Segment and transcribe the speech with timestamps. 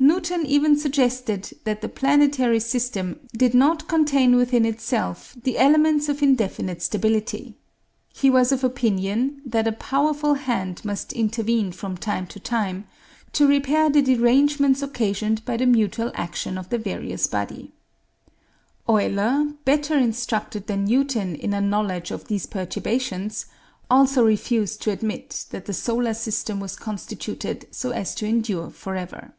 [0.00, 6.22] Newton even suggested that the planetary system did not contain within itself the elements of
[6.22, 7.56] indefinite stability.
[8.14, 12.86] He was of opinion that a powerful hand must intervene from time to time
[13.32, 17.68] to repair the derangements occasioned by the mutual action of the various bodies.
[18.88, 23.46] Euler, better instructed than Newton in a knowledge of these perturbations,
[23.90, 29.32] also refused to admit that the solar system was constituted so as to endure forever.